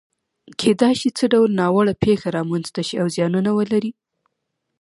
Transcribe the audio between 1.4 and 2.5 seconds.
ناوړه پېښې